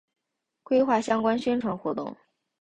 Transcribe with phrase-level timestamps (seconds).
[0.63, 2.17] 规划相关宣传活动